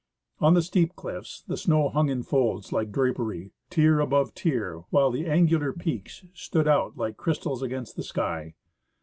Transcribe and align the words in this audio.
On 0.39 0.55
the 0.55 0.63
steep 0.63 0.95
cliffs 0.95 1.43
the 1.43 1.55
snow 1.55 1.87
hung 1.89 2.09
in 2.09 2.23
folds 2.23 2.71
like 2.73 2.91
drapery, 2.91 3.51
tier 3.69 3.99
above 3.99 4.33
tier, 4.33 4.81
while 4.89 5.11
the 5.11 5.27
angular 5.27 5.71
peaks 5.71 6.23
above 6.23 6.35
stood 6.35 6.67
out 6.67 6.97
like 6.97 7.17
crystals 7.17 7.61
against 7.61 7.95
the 7.95 8.01
sky. 8.03 8.55